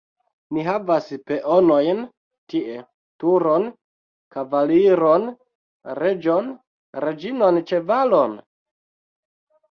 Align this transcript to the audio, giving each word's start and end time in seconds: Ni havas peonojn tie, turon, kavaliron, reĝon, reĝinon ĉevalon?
Ni 0.55 0.61
havas 0.67 1.07
peonojn 1.31 1.99
tie, 2.53 2.77
turon, 3.23 3.67
kavaliron, 4.35 5.27
reĝon, 5.99 6.49
reĝinon 7.05 7.61
ĉevalon? 7.73 8.35